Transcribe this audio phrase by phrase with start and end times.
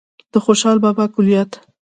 [0.31, 1.51] د خوشال بابا کلیات